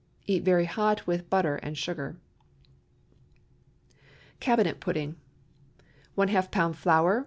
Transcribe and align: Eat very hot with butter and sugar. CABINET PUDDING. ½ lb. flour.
Eat 0.25 0.41
very 0.43 0.65
hot 0.65 1.05
with 1.05 1.29
butter 1.29 1.57
and 1.57 1.77
sugar. 1.77 2.17
CABINET 4.39 4.79
PUDDING. 4.79 5.15
½ 6.17 6.49
lb. 6.49 6.73
flour. 6.75 7.19